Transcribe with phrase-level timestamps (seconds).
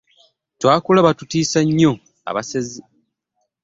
[0.59, 1.91] Twakula batutiisa nnyo
[2.29, 2.81] abasezi.